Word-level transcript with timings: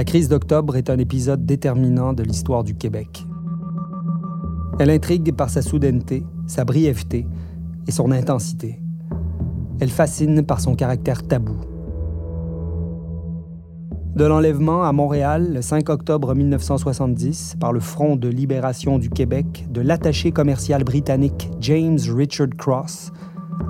La 0.00 0.04
crise 0.04 0.30
d'octobre 0.30 0.76
est 0.76 0.88
un 0.88 0.96
épisode 0.96 1.44
déterminant 1.44 2.14
de 2.14 2.22
l'histoire 2.22 2.64
du 2.64 2.74
Québec. 2.74 3.26
Elle 4.78 4.88
intrigue 4.88 5.34
par 5.34 5.50
sa 5.50 5.60
soudaineté, 5.60 6.24
sa 6.46 6.64
brièveté 6.64 7.26
et 7.86 7.90
son 7.90 8.10
intensité. 8.10 8.80
Elle 9.78 9.90
fascine 9.90 10.42
par 10.46 10.62
son 10.62 10.74
caractère 10.74 11.28
tabou. 11.28 11.58
De 14.16 14.24
l'enlèvement 14.24 14.84
à 14.84 14.92
Montréal 14.92 15.52
le 15.52 15.60
5 15.60 15.90
octobre 15.90 16.34
1970 16.34 17.56
par 17.60 17.74
le 17.74 17.80
Front 17.80 18.16
de 18.16 18.28
libération 18.28 18.98
du 18.98 19.10
Québec 19.10 19.66
de 19.68 19.82
l'attaché 19.82 20.32
commercial 20.32 20.82
britannique 20.82 21.50
James 21.60 21.98
Richard 22.16 22.56
Cross 22.56 23.12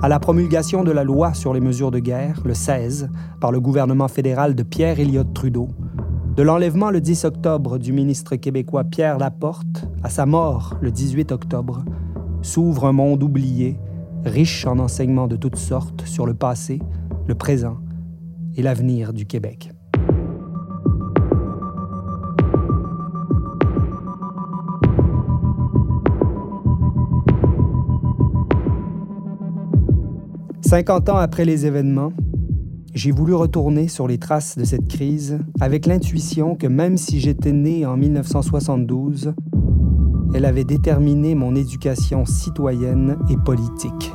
à 0.01 0.09
la 0.09 0.21
promulgation 0.21 0.85
de 0.85 0.93
la 0.93 1.05
loi 1.05 1.35
sur 1.35 1.53
les 1.53 1.61
mesures 1.61 1.91
de 1.91 1.99
guerre 1.99 2.41
le 2.45 2.55
16 2.55 3.11
par 3.41 3.51
le 3.51 3.61
gouvernement 3.61 4.09
fédéral 4.09 4.55
de 4.55 4.63
Pierre 4.63 5.01
Elliott 5.01 5.35
Trudeau, 5.35 5.69
de 6.41 6.45
l'enlèvement 6.47 6.89
le 6.91 7.03
10 7.03 7.27
octobre 7.27 7.77
du 7.77 7.93
ministre 7.93 8.35
québécois 8.35 8.85
Pierre 8.85 9.19
Laporte 9.19 9.85
à 10.03 10.09
sa 10.09 10.25
mort 10.25 10.75
le 10.81 10.91
18 10.91 11.33
octobre, 11.33 11.85
s'ouvre 12.41 12.87
un 12.87 12.93
monde 12.93 13.23
oublié, 13.23 13.79
riche 14.25 14.65
en 14.65 14.79
enseignements 14.79 15.29
de 15.29 15.37
toutes 15.37 15.57
sortes 15.57 16.07
sur 16.07 16.25
le 16.25 16.33
passé, 16.33 16.81
le 17.27 17.35
présent 17.35 17.77
et 18.57 18.63
l'avenir 18.63 19.13
du 19.13 19.27
Québec. 19.27 19.71
50 30.71 31.09
ans 31.09 31.17
après 31.17 31.45
les 31.45 31.67
événements, 31.67 32.13
j'ai 32.95 33.13
voulu 33.13 33.35
retourner 33.35 33.89
sur 33.89 34.09
les 34.09 34.19
traces 34.19 34.59
de 34.59 34.65
cette 34.65 34.89
crise 34.89 35.39
avec 35.61 35.87
l'intuition 35.87 36.55
que 36.55 36.67
même 36.67 36.97
si 36.97 37.21
j'étais 37.21 37.53
né 37.53 37.87
en 37.87 37.97
1972, 37.97 39.35
elle 40.35 40.45
avait 40.45 40.65
déterminé 40.65 41.35
mon 41.35 41.55
éducation 41.55 42.25
citoyenne 42.25 43.17
et 43.29 43.37
politique. 43.37 44.13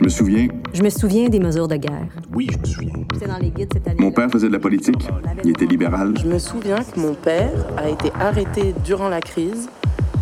Je 0.00 0.04
me 0.06 0.08
souviens. 0.08 0.48
Je 0.72 0.82
me 0.82 0.88
souviens 0.88 1.28
des 1.28 1.38
mesures 1.38 1.68
de 1.68 1.76
guerre. 1.76 2.06
Oui, 2.32 2.48
je 2.50 2.58
me 2.58 2.64
souviens. 2.64 3.28
dans 3.28 3.38
les 3.38 3.50
guides 3.50 3.68
cette 3.70 3.86
année. 3.86 4.00
Mon 4.00 4.10
père 4.10 4.30
faisait 4.30 4.48
de 4.48 4.52
la 4.54 4.58
politique. 4.58 5.06
Il 5.44 5.50
était 5.50 5.66
libéral. 5.66 6.14
Je 6.18 6.26
me 6.26 6.38
souviens 6.38 6.78
que 6.78 6.98
mon 6.98 7.12
père 7.12 7.52
a 7.76 7.86
été 7.86 8.10
arrêté 8.18 8.74
durant 8.82 9.10
la 9.10 9.20
crise 9.20 9.68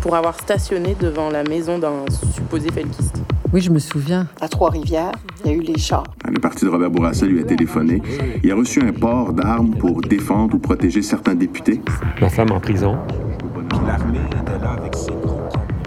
pour 0.01 0.17
avoir 0.17 0.37
stationné 0.37 0.97
devant 0.99 1.29
la 1.29 1.43
maison 1.45 1.79
d'un 1.79 2.03
supposé 2.35 2.69
felkiste. 2.73 3.21
Oui, 3.53 3.61
je 3.61 3.71
me 3.71 3.79
souviens. 3.79 4.27
À 4.41 4.49
Trois-Rivières, 4.49 5.13
il 5.45 5.51
y 5.51 5.53
a 5.53 5.57
eu 5.57 5.61
les 5.61 5.77
chars. 5.77 6.03
Le 6.29 6.41
parti 6.41 6.65
de 6.65 6.69
Robert 6.69 6.91
Bourassa 6.91 7.25
lui 7.25 7.39
a 7.39 7.43
téléphoné. 7.43 8.01
Il 8.43 8.51
a 8.51 8.55
reçu 8.55 8.81
un 8.81 8.91
port 8.91 9.31
d'armes 9.31 9.71
pour 9.71 10.01
défendre 10.01 10.55
ou 10.55 10.59
protéger 10.59 11.01
certains 11.01 11.35
députés. 11.35 11.79
Ma 12.19 12.27
femme 12.27 12.51
en 12.51 12.59
prison. 12.59 12.97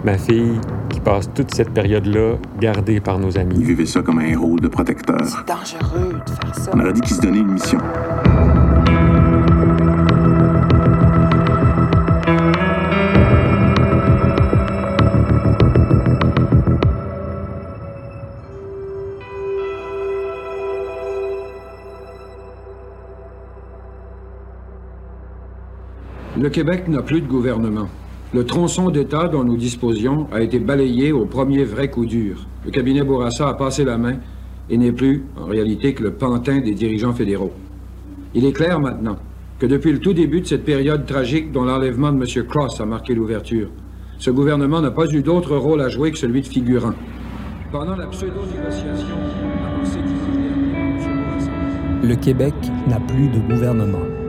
Ma 0.03 0.17
fille 0.17 0.59
passe 1.03 1.29
toute 1.33 1.53
cette 1.53 1.71
période-là 1.71 2.37
gardée 2.59 2.99
par 3.01 3.19
nos 3.19 3.37
amis. 3.37 3.55
Il 3.59 3.65
vivait 3.65 3.85
ça 3.85 4.01
comme 4.01 4.19
un 4.19 4.37
rôle 4.37 4.61
de 4.61 4.69
protecteur. 4.69 5.19
C'est 5.25 5.47
dangereux 5.47 6.21
de 6.25 6.31
faire 6.31 6.55
ça. 6.55 6.71
On 6.73 6.79
aurait 6.79 6.93
dit 6.93 7.01
qu'il 7.01 7.15
se 7.15 7.21
donnait 7.21 7.39
une 7.39 7.53
mission. 7.53 7.79
Le 26.35 26.49
Québec 26.49 26.87
n'a 26.87 27.01
plus 27.01 27.21
de 27.21 27.27
gouvernement. 27.27 27.87
Le 28.33 28.45
tronçon 28.45 28.89
d'État 28.89 29.27
dont 29.27 29.43
nous 29.43 29.57
disposions 29.57 30.25
a 30.31 30.41
été 30.41 30.57
balayé 30.57 31.11
au 31.11 31.25
premier 31.25 31.63
vrai 31.65 31.91
coup 31.91 32.07
dur. 32.07 32.47
Le 32.65 32.71
cabinet 32.71 33.03
Bourassa 33.03 33.47
a 33.47 33.53
passé 33.53 33.83
la 33.83 33.99
main 33.99 34.15
et 34.71 34.77
n'est 34.77 34.91
plus, 34.91 35.23
en 35.39 35.45
réalité, 35.45 35.93
que 35.93 36.01
le 36.01 36.13
pantin 36.13 36.59
des 36.59 36.73
dirigeants 36.73 37.13
fédéraux. 37.13 37.51
Il 38.33 38.43
est 38.45 38.51
clair 38.51 38.79
maintenant 38.79 39.17
que 39.59 39.67
depuis 39.67 39.91
le 39.91 39.99
tout 39.99 40.13
début 40.13 40.41
de 40.41 40.47
cette 40.47 40.65
période 40.65 41.05
tragique 41.05 41.51
dont 41.51 41.63
l'enlèvement 41.63 42.11
de 42.11 42.17
M. 42.17 42.47
Cross 42.47 42.81
a 42.81 42.85
marqué 42.87 43.13
l'ouverture, 43.13 43.69
ce 44.17 44.31
gouvernement 44.31 44.81
n'a 44.81 44.89
pas 44.89 45.05
eu 45.11 45.21
d'autre 45.21 45.55
rôle 45.55 45.81
à 45.81 45.89
jouer 45.89 46.11
que 46.11 46.17
celui 46.17 46.41
de 46.41 46.47
figurant. 46.47 46.93
Pendant 47.71 47.95
la 47.95 48.07
pseudo-négociation 48.07 49.15
Le 52.01 52.15
Québec 52.15 52.53
n'a 52.87 52.99
plus 52.99 53.27
de 53.27 53.39
gouvernement. 53.47 54.22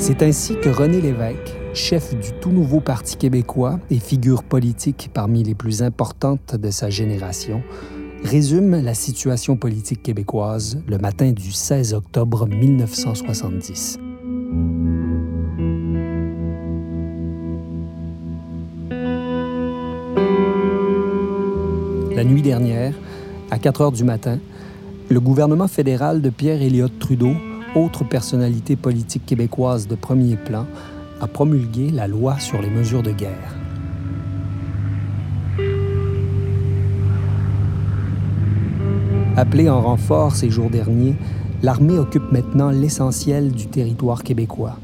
C'est 0.00 0.22
ainsi 0.22 0.54
que 0.54 0.68
René 0.68 1.00
Lévesque, 1.00 1.56
chef 1.74 2.14
du 2.14 2.30
tout 2.40 2.50
nouveau 2.50 2.78
Parti 2.78 3.16
québécois 3.16 3.80
et 3.90 3.98
figure 3.98 4.44
politique 4.44 5.10
parmi 5.12 5.42
les 5.42 5.56
plus 5.56 5.82
importantes 5.82 6.54
de 6.54 6.70
sa 6.70 6.88
génération, 6.88 7.64
résume 8.22 8.80
la 8.80 8.94
situation 8.94 9.56
politique 9.56 10.00
québécoise 10.04 10.80
le 10.86 10.98
matin 10.98 11.32
du 11.32 11.50
16 11.50 11.94
octobre 11.94 12.46
1970. 12.46 13.98
La 22.14 22.22
nuit 22.22 22.42
dernière, 22.42 22.94
à 23.50 23.58
4 23.58 23.80
heures 23.80 23.92
du 23.92 24.04
matin, 24.04 24.38
le 25.08 25.18
gouvernement 25.20 25.68
fédéral 25.68 26.22
de 26.22 26.30
Pierre 26.30 26.62
Elliott 26.62 26.96
Trudeau 27.00 27.32
autre 27.74 28.04
personnalité 28.04 28.76
politique 28.76 29.26
québécoise 29.26 29.88
de 29.88 29.94
premier 29.94 30.36
plan, 30.36 30.66
a 31.20 31.26
promulgué 31.26 31.90
la 31.90 32.06
loi 32.06 32.38
sur 32.38 32.60
les 32.60 32.70
mesures 32.70 33.02
de 33.02 33.12
guerre. 33.12 33.56
Appelée 39.36 39.68
en 39.68 39.80
renfort 39.80 40.34
ces 40.34 40.50
jours 40.50 40.70
derniers, 40.70 41.14
l'armée 41.62 41.98
occupe 41.98 42.32
maintenant 42.32 42.70
l'essentiel 42.70 43.52
du 43.52 43.68
territoire 43.68 44.22
québécois. 44.22 44.78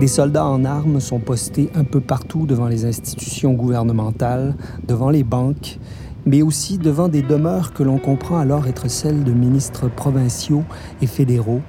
Des 0.00 0.08
soldats 0.08 0.46
en 0.46 0.64
armes 0.64 0.98
sont 0.98 1.20
postés 1.20 1.70
un 1.74 1.84
peu 1.84 2.00
partout 2.00 2.46
devant 2.46 2.68
les 2.68 2.84
institutions 2.84 3.52
gouvernementales, 3.52 4.56
devant 4.88 5.10
les 5.10 5.24
banques, 5.24 5.78
mais 6.24 6.42
aussi 6.42 6.78
devant 6.78 7.08
des 7.08 7.22
demeures 7.22 7.72
que 7.72 7.82
l'on 7.82 7.98
comprend 7.98 8.38
alors 8.38 8.66
être 8.66 8.88
celles 8.88 9.24
de 9.24 9.32
ministres 9.32 9.88
provinciaux 9.88 10.64
et 11.00 11.06
fédéraux, 11.06 11.60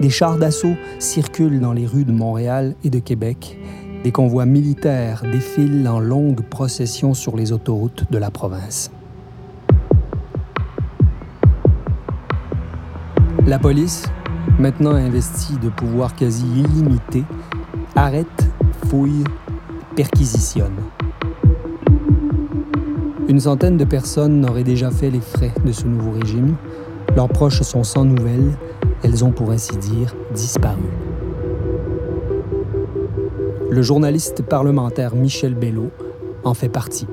des 0.00 0.10
chars 0.10 0.36
d'assaut 0.36 0.76
circulent 0.98 1.60
dans 1.60 1.72
les 1.72 1.86
rues 1.86 2.04
de 2.04 2.12
Montréal 2.12 2.74
et 2.84 2.90
de 2.90 2.98
Québec. 2.98 3.58
Des 4.04 4.12
convois 4.12 4.46
militaires 4.46 5.22
défilent 5.30 5.88
en 5.88 5.98
longues 5.98 6.42
processions 6.42 7.14
sur 7.14 7.36
les 7.36 7.52
autoroutes 7.52 8.04
de 8.10 8.18
la 8.18 8.30
province. 8.30 8.90
La 13.46 13.58
police, 13.58 14.04
maintenant 14.58 14.92
investie 14.92 15.56
de 15.56 15.68
pouvoirs 15.68 16.14
quasi 16.14 16.44
illimités, 16.46 17.24
arrête, 17.96 18.26
fouille, 18.88 19.24
perquisitionne. 19.96 20.76
Une 23.28 23.40
centaine 23.40 23.76
de 23.76 23.84
personnes 23.84 24.40
n'auraient 24.40 24.64
déjà 24.64 24.90
fait 24.90 25.10
les 25.10 25.20
frais 25.20 25.52
de 25.64 25.72
ce 25.72 25.86
nouveau 25.86 26.12
régime. 26.12 26.54
Leurs 27.16 27.28
proches 27.28 27.62
sont 27.62 27.84
sans 27.84 28.04
nouvelles 28.04 28.52
elles 29.02 29.24
ont 29.24 29.30
pour 29.30 29.50
ainsi 29.50 29.76
dire 29.76 30.14
disparu. 30.32 30.82
Le 33.70 33.82
journaliste 33.82 34.42
parlementaire 34.42 35.14
Michel 35.14 35.54
Bello 35.54 35.90
en 36.44 36.54
fait 36.54 36.68
partie. 36.68 37.06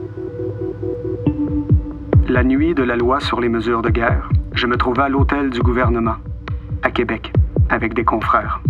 La 2.27 2.43
nuit 2.43 2.73
de 2.73 2.83
la 2.83 2.95
loi 2.95 3.19
sur 3.19 3.39
les 3.39 3.49
mesures 3.49 3.81
de 3.81 3.89
guerre, 3.89 4.29
je 4.53 4.67
me 4.67 4.77
trouvais 4.77 5.03
à 5.03 5.09
l'hôtel 5.09 5.49
du 5.49 5.61
gouvernement, 5.61 6.15
à 6.81 6.91
Québec, 6.91 7.33
avec 7.69 7.93
des 7.93 8.03
confrères. 8.03 8.61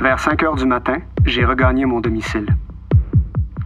Vers 0.00 0.18
5 0.18 0.42
heures 0.42 0.56
du 0.56 0.66
matin, 0.66 0.98
j'ai 1.24 1.44
regagné 1.44 1.86
mon 1.86 2.00
domicile. 2.00 2.46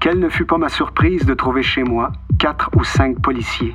Quelle 0.00 0.18
ne 0.18 0.28
fut 0.28 0.44
pas 0.44 0.58
ma 0.58 0.68
surprise 0.68 1.24
de 1.24 1.34
trouver 1.34 1.62
chez 1.62 1.82
moi 1.82 2.12
quatre 2.38 2.68
ou 2.76 2.84
cinq 2.84 3.20
policiers. 3.22 3.74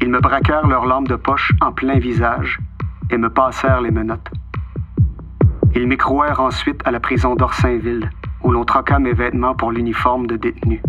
Ils 0.00 0.08
me 0.08 0.20
braquèrent 0.20 0.66
leurs 0.66 0.86
lampes 0.86 1.08
de 1.08 1.16
poche 1.16 1.52
en 1.60 1.72
plein 1.72 1.98
visage 1.98 2.58
et 3.10 3.18
me 3.18 3.30
passèrent 3.30 3.80
les 3.80 3.90
menottes. 3.90 4.30
Ils 5.74 5.86
m'écrouèrent 5.86 6.40
ensuite 6.40 6.80
à 6.84 6.90
la 6.90 7.00
prison 7.00 7.34
d'Orsainville, 7.34 8.10
où 8.42 8.50
l'on 8.50 8.64
troqua 8.64 8.98
mes 8.98 9.12
vêtements 9.12 9.54
pour 9.54 9.72
l'uniforme 9.72 10.26
de 10.26 10.36
détenu. 10.36 10.82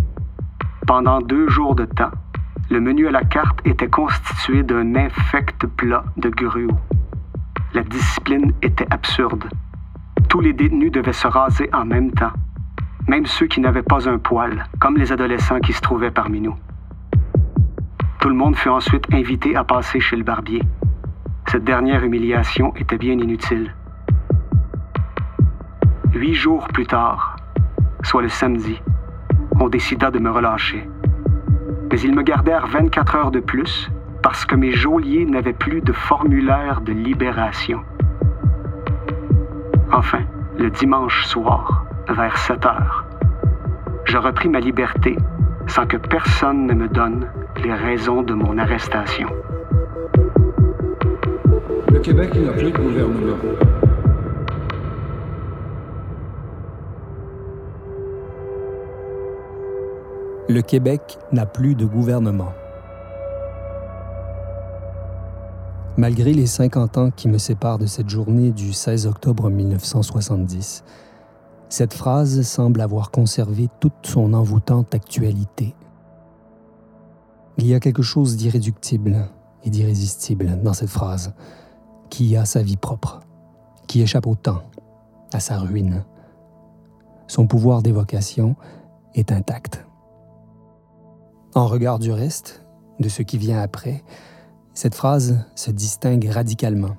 Pendant 0.85 1.19
deux 1.21 1.49
jours 1.49 1.75
de 1.75 1.85
temps, 1.85 2.11
le 2.69 2.79
menu 2.79 3.07
à 3.07 3.11
la 3.11 3.23
carte 3.23 3.59
était 3.65 3.89
constitué 3.89 4.63
d'un 4.63 4.95
infect 4.95 5.65
plat 5.65 6.03
de 6.17 6.29
gruau. 6.29 6.77
La 7.73 7.83
discipline 7.83 8.53
était 8.61 8.87
absurde. 8.91 9.45
Tous 10.29 10.39
les 10.41 10.53
détenus 10.53 10.91
devaient 10.91 11.13
se 11.13 11.27
raser 11.27 11.69
en 11.73 11.85
même 11.85 12.11
temps. 12.11 12.33
même 13.07 13.25
ceux 13.25 13.47
qui 13.47 13.61
n'avaient 13.61 13.83
pas 13.83 14.09
un 14.09 14.17
poil, 14.17 14.65
comme 14.79 14.97
les 14.97 15.11
adolescents 15.11 15.59
qui 15.59 15.73
se 15.73 15.81
trouvaient 15.81 16.11
parmi 16.11 16.41
nous. 16.41 16.55
Tout 18.19 18.29
le 18.29 18.35
monde 18.35 18.55
fut 18.55 18.69
ensuite 18.69 19.07
invité 19.13 19.55
à 19.55 19.63
passer 19.63 19.99
chez 19.99 20.17
le 20.17 20.23
barbier. 20.23 20.61
Cette 21.49 21.63
dernière 21.63 22.03
humiliation 22.03 22.73
était 22.75 22.97
bien 22.97 23.13
inutile. 23.13 23.73
Huit 26.13 26.33
jours 26.33 26.67
plus 26.67 26.85
tard, 26.85 27.37
soit 28.03 28.21
le 28.21 28.27
samedi, 28.27 28.81
on 29.57 29.69
décida 29.69 30.11
de 30.11 30.19
me 30.19 30.29
relâcher. 30.29 30.89
Mais 31.89 32.01
ils 32.01 32.13
me 32.13 32.21
gardèrent 32.21 32.67
24 32.67 33.15
heures 33.15 33.31
de 33.31 33.39
plus 33.39 33.89
parce 34.21 34.45
que 34.45 34.55
mes 34.55 34.73
geôliers 34.73 35.25
n'avaient 35.25 35.53
plus 35.53 35.79
de 35.79 35.93
formulaire 35.93 36.81
de 36.81 36.91
libération. 36.91 37.81
Enfin, 39.93 40.23
le 40.59 40.69
dimanche 40.69 41.25
soir, 41.27 41.85
vers 42.09 42.37
7 42.37 42.65
heures, 42.65 43.05
je 44.03 44.17
repris 44.17 44.49
ma 44.49 44.59
liberté 44.59 45.15
sans 45.65 45.85
que 45.85 45.95
personne 45.95 46.67
ne 46.67 46.73
me 46.73 46.89
donne 46.89 47.29
les 47.63 47.73
raisons 47.73 48.21
de 48.21 48.33
mon 48.33 48.57
arrestation. 48.57 49.29
Le 51.97 52.03
Québec 52.03 52.35
n'a 52.35 52.53
plus 52.53 52.71
de 52.71 52.77
gouvernement. 52.77 53.37
Le 60.47 60.61
Québec 60.61 61.17
n'a 61.31 61.47
plus 61.47 61.73
de 61.73 61.85
gouvernement. 61.85 62.51
Malgré 65.97 66.33
les 66.33 66.45
50 66.45 66.97
ans 66.99 67.09
qui 67.09 67.27
me 67.29 67.39
séparent 67.39 67.79
de 67.79 67.87
cette 67.87 68.09
journée 68.09 68.51
du 68.51 68.73
16 68.73 69.07
octobre 69.07 69.49
1970, 69.49 70.83
cette 71.67 71.95
phrase 71.95 72.43
semble 72.43 72.81
avoir 72.81 73.09
conservé 73.09 73.69
toute 73.79 74.05
son 74.05 74.35
envoûtante 74.35 74.93
actualité. 74.93 75.73
Il 77.57 77.65
y 77.65 77.73
a 77.73 77.79
quelque 77.79 78.03
chose 78.03 78.37
d'irréductible 78.37 79.27
et 79.63 79.71
d'irrésistible 79.71 80.61
dans 80.61 80.73
cette 80.73 80.89
phrase, 80.89 81.33
qui 82.09 82.35
a 82.35 82.45
sa 82.45 82.61
vie 82.61 82.77
propre, 82.77 83.21
qui 83.87 84.01
échappe 84.01 84.27
au 84.27 84.35
temps, 84.35 84.63
à 85.33 85.39
sa 85.39 85.57
ruine. 85.57 86.03
Son 87.27 87.47
pouvoir 87.47 87.81
d'évocation 87.81 88.55
est 89.13 89.31
intact. 89.31 89.85
En 91.55 91.67
regard 91.67 91.99
du 91.99 92.11
reste, 92.11 92.65
de 92.99 93.09
ce 93.09 93.21
qui 93.21 93.37
vient 93.37 93.59
après, 93.59 94.03
cette 94.73 94.95
phrase 94.95 95.43
se 95.55 95.71
distingue 95.71 96.29
radicalement. 96.29 96.95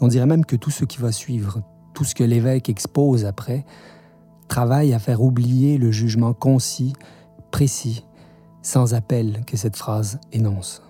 On 0.00 0.08
dirait 0.08 0.26
même 0.26 0.44
que 0.44 0.56
tout 0.56 0.70
ce 0.70 0.84
qui 0.84 0.98
va 0.98 1.12
suivre, 1.12 1.60
tout 1.92 2.04
ce 2.04 2.14
que 2.14 2.24
l'évêque 2.24 2.68
expose 2.68 3.24
après, 3.24 3.64
travaille 4.46 4.94
à 4.94 4.98
faire 4.98 5.22
oublier 5.22 5.76
le 5.76 5.90
jugement 5.90 6.32
concis, 6.32 6.92
précis, 7.50 8.06
sans 8.62 8.94
appel 8.94 9.44
que 9.46 9.56
cette 9.56 9.76
phrase 9.76 10.20
énonce. 10.32 10.82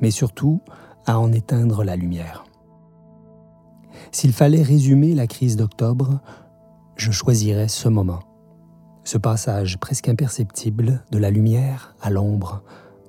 Mais 0.00 0.10
surtout, 0.10 0.60
à 1.06 1.18
en 1.18 1.32
éteindre 1.32 1.84
la 1.84 1.96
lumière. 1.96 2.44
S'il 4.10 4.32
fallait 4.32 4.62
résumer 4.62 5.14
la 5.14 5.26
crise 5.26 5.56
d'octobre, 5.56 6.20
je 6.96 7.10
choisirais 7.10 7.68
ce 7.68 7.88
moment 7.88 8.20
ce 9.04 9.18
passage 9.18 9.78
presque 9.78 10.08
imperceptible 10.08 11.04
de 11.10 11.18
la 11.18 11.30
lumière 11.30 11.94
à 12.00 12.10
l'ombre 12.10 12.62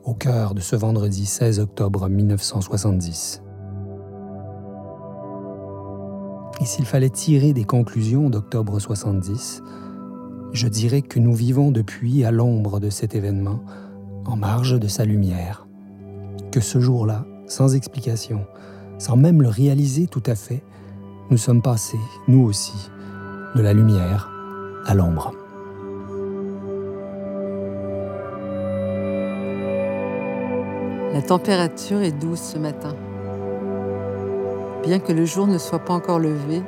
au 0.03 0.13
cœur 0.13 0.53
de 0.53 0.59
ce 0.59 0.75
vendredi 0.75 1.25
16 1.25 1.59
octobre 1.59 2.09
1970. 2.09 3.41
Et 6.61 6.65
s'il 6.65 6.85
fallait 6.85 7.09
tirer 7.09 7.53
des 7.53 7.63
conclusions 7.63 8.29
d'octobre 8.29 8.79
70, 8.79 9.61
je 10.51 10.67
dirais 10.67 11.01
que 11.01 11.19
nous 11.19 11.33
vivons 11.33 11.71
depuis 11.71 12.25
à 12.25 12.31
l'ombre 12.31 12.79
de 12.79 12.89
cet 12.89 13.15
événement, 13.15 13.61
en 14.25 14.35
marge 14.35 14.79
de 14.79 14.87
sa 14.87 15.05
lumière. 15.05 15.67
Que 16.51 16.59
ce 16.59 16.79
jour-là, 16.79 17.25
sans 17.47 17.75
explication, 17.75 18.45
sans 18.97 19.15
même 19.15 19.41
le 19.41 19.49
réaliser 19.49 20.07
tout 20.07 20.23
à 20.25 20.35
fait, 20.35 20.63
nous 21.29 21.37
sommes 21.37 21.61
passés, 21.61 21.99
nous 22.27 22.43
aussi, 22.43 22.89
de 23.55 23.61
la 23.61 23.73
lumière 23.73 24.29
à 24.85 24.93
l'ombre. 24.93 25.33
La 31.13 31.21
température 31.21 32.01
est 32.01 32.11
douce 32.11 32.53
ce 32.53 32.57
matin. 32.57 32.95
Bien 34.83 34.99
que 34.99 35.13
le 35.13 35.25
jour 35.25 35.47
ne 35.47 35.57
soit 35.57 35.79
pas 35.79 35.93
encore 35.93 36.19
levé, 36.19 36.63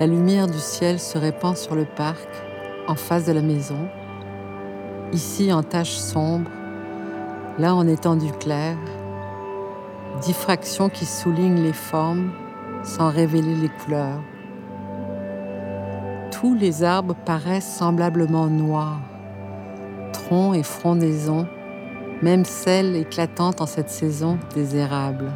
la 0.00 0.06
lumière 0.06 0.48
du 0.48 0.58
ciel 0.58 0.98
se 0.98 1.16
répand 1.16 1.56
sur 1.56 1.74
le 1.74 1.84
parc, 1.84 2.28
en 2.88 2.96
face 2.96 3.24
de 3.26 3.32
la 3.32 3.42
maison, 3.42 3.88
ici 5.12 5.52
en 5.52 5.62
taches 5.62 5.96
sombres, 5.96 6.50
là 7.58 7.74
en 7.74 7.86
étendue 7.86 8.32
claire, 8.40 8.76
diffraction 10.20 10.88
qui 10.88 11.06
souligne 11.06 11.62
les 11.62 11.72
formes 11.72 12.30
sans 12.84 13.10
révéler 13.10 13.54
les 13.54 13.68
couleurs. 13.68 14.20
Tous 16.30 16.54
les 16.54 16.82
arbres 16.82 17.16
paraissent 17.24 17.76
semblablement 17.76 18.46
noirs, 18.46 19.00
troncs 20.12 20.56
et 20.56 20.62
frondaisons 20.62 21.46
même 22.22 22.44
celle 22.44 22.94
éclatante 22.94 23.60
en 23.60 23.66
cette 23.66 23.90
saison 23.90 24.38
des 24.54 24.76
érables. 24.76 25.32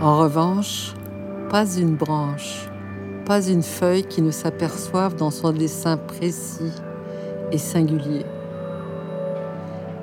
En 0.00 0.18
revanche, 0.18 0.94
pas 1.48 1.64
une 1.66 1.96
branche, 1.96 2.68
pas 3.24 3.48
une 3.48 3.62
feuille 3.62 4.04
qui 4.04 4.20
ne 4.20 4.30
s'aperçoive 4.30 5.16
dans 5.16 5.30
son 5.30 5.52
dessin 5.52 5.96
précis 5.96 6.72
et 7.50 7.58
singulier. 7.58 8.26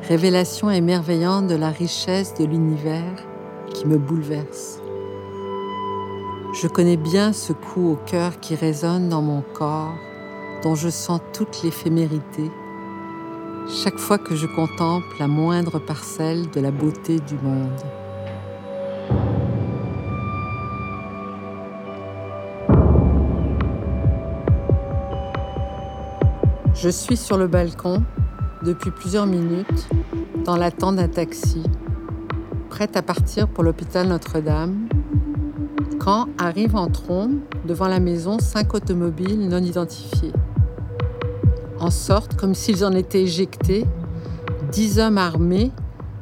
Révélation 0.08 0.70
émerveillante 0.70 1.48
de 1.48 1.56
la 1.56 1.70
richesse 1.70 2.36
de 2.36 2.46
l'univers 2.46 3.16
qui 3.74 3.88
me 3.88 3.98
bouleverse. 3.98 4.80
Je 6.62 6.68
connais 6.68 6.96
bien 6.96 7.34
ce 7.34 7.54
coup 7.54 7.94
au 7.94 7.96
cœur 7.96 8.40
qui 8.40 8.54
résonne 8.54 9.10
dans 9.10 9.24
mon 9.24 9.42
corps, 9.42 9.96
dont 10.62 10.76
je 10.76 10.90
sens 10.90 11.22
toute 11.34 11.64
l'éphémérité 11.64 12.52
chaque 13.68 13.98
fois 13.98 14.20
que 14.20 14.36
je 14.36 14.46
contemple 14.46 15.08
la 15.20 15.28
moindre 15.28 15.80
parcelle 15.80 16.52
de 16.52 16.62
la 16.62 16.70
beauté 16.70 17.20
du 17.20 17.36
monde. 17.40 17.82
Je 26.76 26.90
suis 26.90 27.18
sur 27.18 27.38
le 27.38 27.48
balcon 27.48 28.04
depuis 28.64 28.92
plusieurs 28.92 29.26
minutes 29.26 29.88
dans 30.44 30.56
l'attente 30.56 30.98
d'un 30.98 31.08
taxi, 31.08 31.64
prête 32.70 32.96
à 32.98 33.02
partir 33.02 33.48
pour 33.48 33.64
l'hôpital 33.64 34.08
Notre-Dame, 34.08 34.88
quand 36.00 36.28
arrivent 36.38 36.76
en 36.76 36.88
trombe 36.88 37.40
devant 37.66 37.88
la 37.88 38.00
maison 38.00 38.40
cinq 38.40 38.74
automobiles 38.74 39.48
non 39.48 39.60
identifiés 39.60 40.34
en 41.80 41.92
sorte 41.92 42.36
comme 42.36 42.56
s'ils 42.56 42.86
en 42.86 42.92
étaient 42.94 43.22
éjectés, 43.22 43.86
dix 44.72 45.00
hommes 45.00 45.18
armés, 45.18 45.72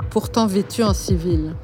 pourtant 0.10 0.48
vêtus 0.48 0.84
en 0.84 0.94
civil. 0.94 1.56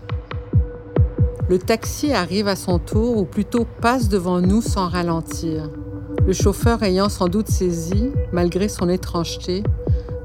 Le 1.49 1.57
taxi 1.57 2.13
arrive 2.13 2.47
à 2.47 2.55
son 2.55 2.79
tour, 2.79 3.17
ou 3.17 3.25
plutôt 3.25 3.65
passe 3.81 4.07
devant 4.07 4.39
nous 4.39 4.61
sans 4.61 4.87
ralentir, 4.87 5.69
le 6.25 6.33
chauffeur 6.33 6.83
ayant 6.83 7.09
sans 7.09 7.27
doute 7.27 7.47
saisi, 7.47 8.11
malgré 8.31 8.69
son 8.69 8.87
étrangeté, 8.87 9.63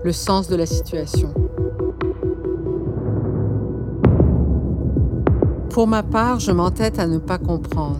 le 0.04 0.12
sens 0.12 0.48
de 0.48 0.56
la 0.56 0.66
situation. 0.66 1.32
Pour 5.70 5.86
ma 5.86 6.02
part, 6.02 6.40
je 6.40 6.52
m'entête 6.52 6.98
à 6.98 7.06
ne 7.06 7.16
pas 7.16 7.38
comprendre. 7.38 7.98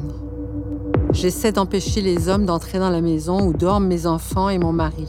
J'essaie 1.13 1.51
d'empêcher 1.51 2.03
les 2.03 2.29
hommes 2.29 2.45
d'entrer 2.45 2.79
dans 2.79 2.91
la 2.91 3.01
maison 3.01 3.41
où 3.47 3.55
dorment 3.55 3.87
mes 3.87 4.07
enfants 4.07 4.51
et 4.51 4.59
mon 4.59 4.73
mari. 4.73 5.09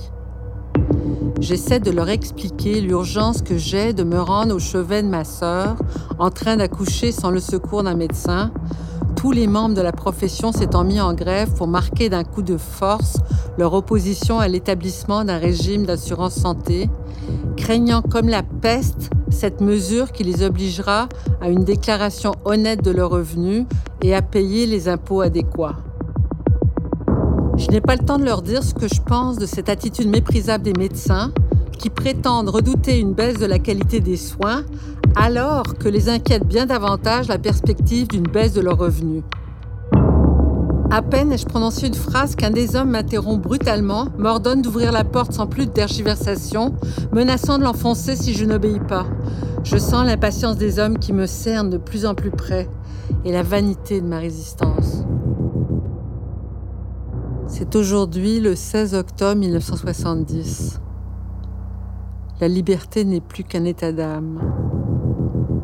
J'essaie 1.41 1.81
de 1.81 1.91
leur 1.91 2.07
expliquer 2.07 2.79
l'urgence 2.79 3.41
que 3.41 3.57
j'ai 3.57 3.91
de 3.91 4.03
me 4.03 4.19
rendre 4.19 4.55
au 4.55 4.59
chevet 4.59 5.03
de 5.03 5.09
ma 5.09 5.25
sœur, 5.25 5.75
en 6.17 6.29
train 6.29 6.55
d'accoucher 6.55 7.11
sans 7.11 7.29
le 7.29 7.41
secours 7.41 7.83
d'un 7.83 7.95
médecin, 7.95 8.51
tous 9.25 9.31
les 9.31 9.47
membres 9.47 9.73
de 9.73 9.81
la 9.81 9.91
profession 9.91 10.51
s'étant 10.51 10.83
mis 10.83 11.01
en 11.01 11.15
grève 11.15 11.51
pour 11.55 11.65
marquer 11.65 12.09
d'un 12.09 12.23
coup 12.23 12.43
de 12.43 12.57
force 12.57 13.17
leur 13.57 13.73
opposition 13.73 14.37
à 14.39 14.47
l'établissement 14.47 15.25
d'un 15.25 15.39
régime 15.39 15.83
d'assurance 15.83 16.35
santé, 16.35 16.91
craignant 17.57 18.03
comme 18.03 18.29
la 18.29 18.43
peste 18.43 19.09
cette 19.31 19.61
mesure 19.61 20.11
qui 20.11 20.23
les 20.23 20.43
obligera 20.43 21.09
à 21.41 21.49
une 21.49 21.63
déclaration 21.63 22.33
honnête 22.45 22.83
de 22.83 22.91
leurs 22.91 23.09
revenus 23.09 23.65
et 24.03 24.13
à 24.13 24.21
payer 24.21 24.67
les 24.67 24.87
impôts 24.87 25.21
adéquats. 25.21 25.77
Je 27.57 27.71
n'ai 27.71 27.81
pas 27.81 27.95
le 27.95 28.05
temps 28.05 28.19
de 28.19 28.25
leur 28.25 28.43
dire 28.43 28.61
ce 28.61 28.75
que 28.75 28.87
je 28.87 29.01
pense 29.01 29.39
de 29.39 29.47
cette 29.47 29.69
attitude 29.69 30.07
méprisable 30.07 30.63
des 30.63 30.73
médecins 30.77 31.31
qui 31.77 31.89
prétendent 31.89 32.49
redouter 32.49 32.99
une 32.99 33.13
baisse 33.13 33.37
de 33.37 33.45
la 33.45 33.59
qualité 33.59 33.99
des 33.99 34.17
soins 34.17 34.63
alors 35.15 35.75
que 35.77 35.87
les 35.87 36.09
inquiète 36.09 36.45
bien 36.45 36.65
davantage 36.65 37.27
la 37.27 37.37
perspective 37.37 38.07
d'une 38.07 38.27
baisse 38.27 38.53
de 38.53 38.61
leurs 38.61 38.77
revenus. 38.77 39.23
À 40.91 41.01
peine 41.01 41.31
ai-je 41.31 41.45
prononcé 41.45 41.87
une 41.87 41.93
phrase 41.93 42.35
qu'un 42.35 42.51
des 42.51 42.75
hommes 42.75 42.91
m'interrompt 42.91 43.41
brutalement, 43.41 44.07
m'ordonne 44.17 44.61
d'ouvrir 44.61 44.91
la 44.91 45.03
porte 45.03 45.33
sans 45.33 45.47
plus 45.47 45.65
de 45.65 45.71
tergiversation, 45.71 46.73
menaçant 47.11 47.57
de 47.57 47.63
l'enfoncer 47.63 48.15
si 48.15 48.33
je 48.33 48.45
n'obéis 48.45 48.79
pas. 48.79 49.05
Je 49.63 49.77
sens 49.77 50.05
l'impatience 50.05 50.57
des 50.57 50.79
hommes 50.79 50.99
qui 50.99 51.11
me 51.11 51.25
cernent 51.25 51.69
de 51.69 51.77
plus 51.77 52.05
en 52.05 52.13
plus 52.13 52.31
près 52.31 52.69
et 53.25 53.31
la 53.31 53.43
vanité 53.43 53.99
de 53.99 54.05
ma 54.05 54.19
résistance. 54.19 55.03
C'est 57.47 57.75
aujourd'hui 57.75 58.39
le 58.39 58.55
16 58.55 58.93
octobre 58.95 59.35
1970. 59.35 60.79
La 62.41 62.49
liberté 62.49 63.05
n'est 63.05 63.21
plus 63.21 63.45
qu'un 63.45 63.63
état 63.63 63.93
d'âme. 63.93 64.41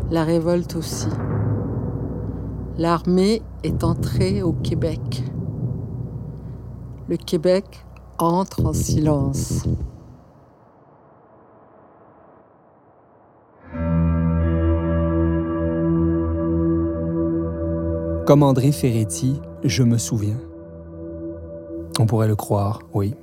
La 0.10 0.24
révolte 0.24 0.78
aussi. 0.78 1.10
L'armée 2.78 3.42
est 3.64 3.84
entrée 3.84 4.42
au 4.42 4.54
Québec. 4.54 5.22
Le 7.10 7.18
Québec 7.18 7.86
entre 8.20 8.66
en 8.66 8.72
silence. 8.72 9.66
Comme 18.26 18.44
André 18.44 18.72
Ferretti, 18.72 19.42
je 19.66 19.84
me 19.84 19.98
souviens. 19.98 20.40
On 22.00 22.06
pourrait 22.06 22.30
le 22.30 22.38
croire, 22.38 22.80
oui. 22.94 23.14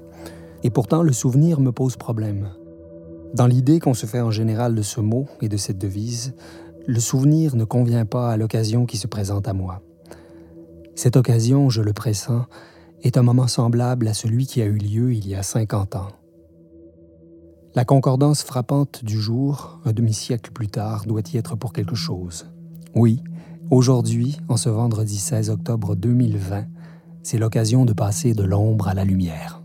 Et 0.65 0.69
pourtant, 0.69 1.03
le 1.03 1.13
souvenir 1.13 1.61
me 1.61 1.73
pose 1.73 1.97
problème. 1.97 2.51
Dans 3.35 3.47
l'idée 3.47 3.79
qu'on 3.79 3.95
se 3.95 4.07
fait 4.07 4.21
en 4.21 4.31
général 4.31 4.75
de 4.75 4.83
ce 4.83 5.01
mot 5.01 5.27
et 5.43 5.49
de 5.49 5.57
cette 5.57 5.79
devise, 5.79 6.35
le 6.87 7.01
souvenir 7.01 7.57
ne 7.57 7.65
convient 7.65 8.07
pas 8.07 8.31
à 8.31 8.37
l'occasion 8.37 8.87
qui 8.87 8.97
se 8.97 9.07
présente 9.07 9.49
à 9.49 9.53
moi. 9.53 9.83
Cette 10.95 11.17
occasion, 11.17 11.69
je 11.69 11.83
le 11.83 11.93
pressens, 11.93 12.47
est 13.03 13.17
un 13.17 13.23
moment 13.23 13.47
semblable 13.47 14.09
à 14.09 14.15
celui 14.15 14.47
qui 14.47 14.63
a 14.63 14.65
eu 14.65 14.79
lieu 14.79 15.13
il 15.13 15.29
y 15.29 15.35
a 15.35 15.43
50 15.43 15.97
ans. 15.97 16.09
La 17.75 17.85
concordance 17.85 18.43
frappante 18.43 19.05
du 19.05 19.21
jour, 19.21 19.79
un 19.85 19.93
demi-siècle 19.93 20.51
plus 20.51 20.69
tard, 20.69 21.05
doit 21.07 21.23
y 21.33 21.37
être 21.37 21.55
pour 21.55 21.73
quelque 21.73 21.95
chose. 21.95 22.51
Oui, 22.95 23.23
aujourd'hui, 23.71 24.39
en 24.49 24.57
ce 24.57 24.71
vendredi 24.71 25.19
16 25.19 25.51
octobre 25.51 25.95
2020, 25.95 26.65
c'est 27.23 27.39
l'occasion 27.39 27.85
de 27.85 27.93
passer 27.93 28.33
de 28.33 28.43
l'ombre 28.43 28.89
à 28.89 28.95
la 28.95 29.05
lumière. 29.05 29.63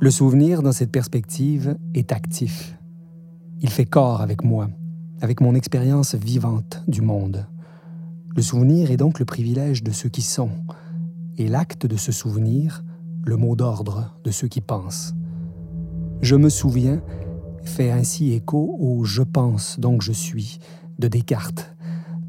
Le 0.00 0.12
souvenir, 0.12 0.62
dans 0.62 0.70
cette 0.70 0.92
perspective, 0.92 1.76
est 1.92 2.12
actif. 2.12 2.78
Il 3.60 3.68
fait 3.68 3.84
corps 3.84 4.20
avec 4.20 4.44
moi, 4.44 4.68
avec 5.20 5.40
mon 5.40 5.56
expérience 5.56 6.14
vivante 6.14 6.84
du 6.86 7.00
monde. 7.00 7.48
Le 8.36 8.40
souvenir 8.40 8.92
est 8.92 8.96
donc 8.96 9.18
le 9.18 9.24
privilège 9.24 9.82
de 9.82 9.90
ceux 9.90 10.08
qui 10.08 10.22
sont, 10.22 10.50
et 11.36 11.48
l'acte 11.48 11.84
de 11.84 11.96
se 11.96 12.12
souvenir, 12.12 12.84
le 13.24 13.36
mot 13.36 13.56
d'ordre 13.56 14.16
de 14.22 14.30
ceux 14.30 14.46
qui 14.46 14.60
pensent. 14.60 15.14
Je 16.20 16.36
me 16.36 16.48
souviens 16.48 17.02
fait 17.64 17.90
ainsi 17.90 18.32
écho 18.32 18.76
au 18.78 19.02
je 19.04 19.22
pense 19.22 19.80
donc 19.80 20.02
je 20.02 20.12
suis 20.12 20.60
de 21.00 21.08
Descartes, 21.08 21.74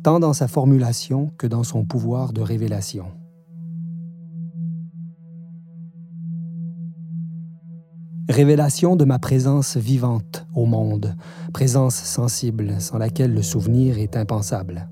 tant 0.02 0.20
dans 0.20 0.34
sa 0.34 0.48
formulation 0.48 1.32
que 1.38 1.46
dans 1.46 1.64
son 1.64 1.86
pouvoir 1.86 2.34
de 2.34 2.42
révélation. 2.42 3.12
Révélation 8.30 8.96
de 8.96 9.06
ma 9.06 9.18
présence 9.18 9.76
vivante 9.76 10.46
au 10.54 10.68
monde, 10.68 11.16
présence 11.52 11.96
sensible 11.96 12.80
sans 12.80 13.00
laquelle 13.00 13.34
le 13.34 13.42
souvenir 13.42 13.98
est 13.98 14.16
impensable. 14.16 14.88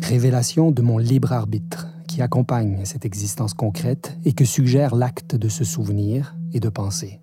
Révélation 0.00 0.72
de 0.72 0.82
mon 0.82 0.98
libre 0.98 1.32
arbitre 1.32 1.86
qui 2.08 2.22
accompagne 2.22 2.80
cette 2.84 3.04
existence 3.04 3.54
concrète 3.54 4.18
et 4.24 4.32
que 4.32 4.44
suggère 4.44 4.96
l'acte 4.96 5.36
de 5.36 5.48
se 5.48 5.62
souvenir 5.62 6.34
et 6.52 6.58
de 6.58 6.68
penser. 6.68 7.20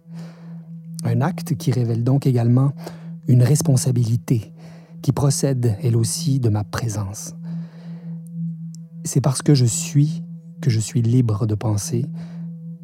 Un 1.04 1.20
acte 1.20 1.58
qui 1.58 1.74
révèle 1.74 2.06
donc 2.06 2.26
également 2.26 2.72
une 3.28 3.44
responsabilité 3.44 4.54
qui 5.02 5.12
procède 5.12 5.76
elle 5.84 5.98
aussi 5.98 6.40
de 6.40 6.48
ma 6.48 6.64
présence. 6.64 7.36
C'est 9.04 9.20
parce 9.20 9.42
que 9.42 9.56
je 9.56 9.66
suis 9.66 10.24
que 10.62 10.70
je 10.70 10.80
suis 10.80 11.02
libre 11.02 11.48
de 11.48 11.56
penser, 11.56 12.06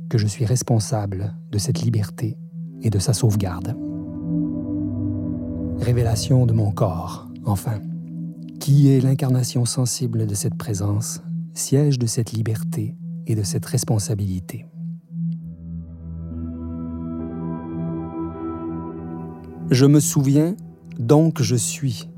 que 0.10 0.18
je 0.18 0.28
suis 0.28 0.46
responsable 0.46 1.36
de 1.52 1.58
cette 1.58 1.82
liberté 1.82 2.38
et 2.82 2.90
de 2.90 3.00
sa 3.00 3.14
sauvegarde. 3.14 3.76
Révélation 5.80 6.46
de 6.46 6.54
mon 6.54 6.72
corps, 6.72 7.28
enfin, 7.46 7.80
qui 8.60 8.90
est 8.90 9.00
l'incarnation 9.00 9.66
sensible 9.66 10.26
de 10.26 10.34
cette 10.34 10.56
présence, 10.56 11.22
siège 11.54 12.00
de 12.00 12.08
cette 12.08 12.32
liberté 12.32 12.96
et 13.26 13.36
de 13.36 13.44
cette 13.44 13.66
responsabilité. 13.66 14.66
Je 19.70 19.86
me 19.86 20.00
souviens, 20.00 20.56
donc 20.98 21.42
je 21.42 21.56
suis 21.56 22.10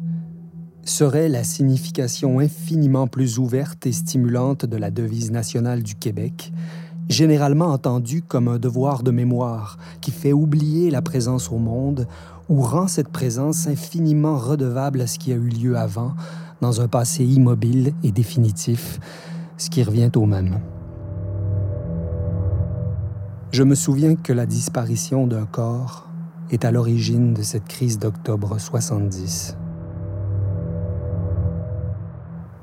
serait 0.89 1.29
la 1.29 1.43
signification 1.43 2.39
infiniment 2.39 3.07
plus 3.07 3.37
ouverte 3.37 3.85
et 3.85 3.91
stimulante 3.91 4.65
de 4.65 4.77
la 4.77 4.91
devise 4.91 5.31
nationale 5.31 5.83
du 5.83 5.95
Québec, 5.95 6.51
généralement 7.09 7.71
entendue 7.71 8.21
comme 8.21 8.47
un 8.47 8.59
devoir 8.59 9.03
de 9.03 9.11
mémoire 9.11 9.77
qui 9.99 10.11
fait 10.11 10.31
oublier 10.31 10.91
la 10.91 11.01
présence 11.01 11.51
au 11.51 11.57
monde 11.57 12.07
ou 12.47 12.61
rend 12.61 12.87
cette 12.87 13.09
présence 13.09 13.67
infiniment 13.67 14.37
redevable 14.37 15.01
à 15.01 15.07
ce 15.07 15.19
qui 15.19 15.33
a 15.33 15.35
eu 15.35 15.49
lieu 15.49 15.77
avant, 15.77 16.13
dans 16.61 16.81
un 16.81 16.87
passé 16.87 17.25
immobile 17.25 17.93
et 18.03 18.11
définitif, 18.11 18.99
ce 19.57 19.69
qui 19.69 19.83
revient 19.83 20.11
au 20.15 20.25
même. 20.25 20.59
Je 23.51 23.63
me 23.63 23.75
souviens 23.75 24.15
que 24.15 24.33
la 24.33 24.45
disparition 24.45 25.25
d'un 25.25 25.45
corps 25.45 26.07
est 26.51 26.65
à 26.65 26.71
l'origine 26.71 27.33
de 27.33 27.41
cette 27.41 27.65
crise 27.65 27.97
d'octobre 27.97 28.59
70. 28.59 29.57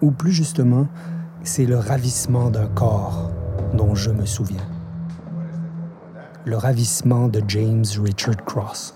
Ou 0.03 0.11
plus 0.11 0.33
justement, 0.33 0.87
c'est 1.43 1.67
le 1.67 1.79
ravissement 1.79 2.51
d'un 2.51 2.67
corps 2.67 3.31
dont 3.75 3.95
je 3.95 4.11
me 4.11 4.27
souviens. 4.27 4.67
Le 6.45 6.57
ravissement 6.57 7.29
de 7.29 7.43
James 7.49 7.85
Richard 8.03 8.45
Cross. 8.45 8.95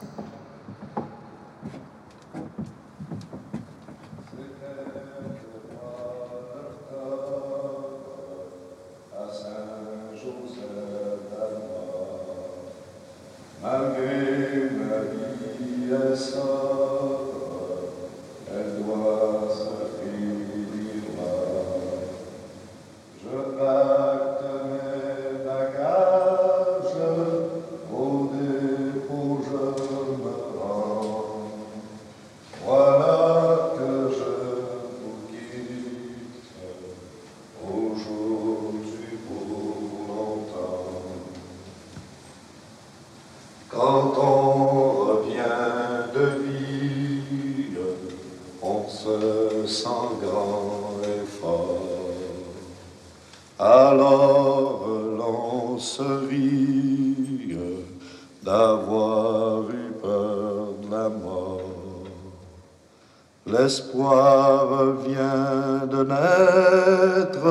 De 65.15 66.05
naître, 66.05 67.49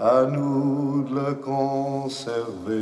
à 0.00 0.24
nous 0.24 1.04
de 1.08 1.14
le 1.14 1.34
conserver. 1.34 2.78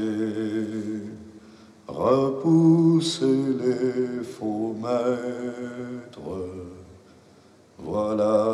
Repousser 1.88 3.38
les 3.62 4.22
faux 4.24 4.74
maîtres, 4.82 6.42
voilà. 7.78 8.45